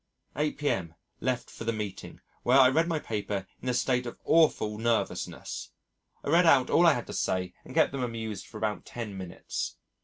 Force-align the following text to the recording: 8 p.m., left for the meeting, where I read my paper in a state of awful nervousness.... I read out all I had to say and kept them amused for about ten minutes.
8 0.35 0.57
p.m., 0.57 0.95
left 1.19 1.51
for 1.51 1.63
the 1.63 1.71
meeting, 1.71 2.21
where 2.41 2.57
I 2.57 2.69
read 2.69 2.87
my 2.87 2.97
paper 2.97 3.45
in 3.61 3.69
a 3.69 3.73
state 3.75 4.07
of 4.07 4.17
awful 4.25 4.79
nervousness.... 4.79 5.69
I 6.23 6.29
read 6.31 6.47
out 6.47 6.71
all 6.71 6.87
I 6.87 6.93
had 6.93 7.05
to 7.05 7.13
say 7.13 7.53
and 7.63 7.75
kept 7.75 7.91
them 7.91 8.01
amused 8.01 8.47
for 8.47 8.57
about 8.57 8.83
ten 8.83 9.15
minutes. 9.15 9.75